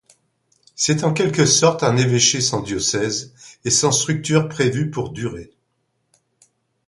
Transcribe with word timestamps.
C'est 0.75 1.03
en 1.03 1.13
quelque 1.13 1.45
sorte 1.45 1.83
un 1.83 1.95
évêché 1.95 2.41
sans 2.41 2.61
diocèse 2.63 3.35
et 3.65 3.69
sans 3.69 3.91
structure 3.91 4.49
prévue 4.49 4.89
pour 4.89 5.11
durer. 5.11 5.51